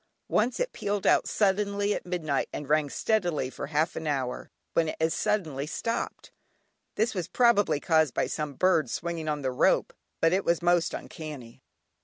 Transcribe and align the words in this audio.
Once 0.29 0.59
it 0.59 0.73
pealed 0.73 1.05
out 1.05 1.27
suddenly 1.27 1.93
at 1.93 2.07
midnight 2.07 2.49
and 2.51 2.67
rang 2.67 2.89
steadily 2.89 3.51
for 3.51 3.67
half 3.67 3.95
an 3.95 4.07
hour, 4.07 4.49
when 4.73 4.87
it 4.89 4.95
as 4.99 5.13
suddenly 5.13 5.67
stopped. 5.67 6.31
This 6.95 7.13
was 7.13 7.27
probably 7.27 7.79
caused 7.79 8.15
by 8.15 8.25
some 8.25 8.55
birds 8.55 8.91
swinging 8.91 9.27
on 9.29 9.43
the 9.43 9.51
rope, 9.51 9.93
but 10.19 10.33
it 10.33 10.43
was 10.43 10.59
most 10.59 10.95
uncanny. 10.95 11.61